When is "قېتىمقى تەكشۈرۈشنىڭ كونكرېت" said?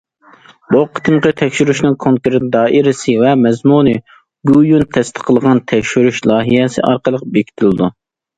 0.93-2.47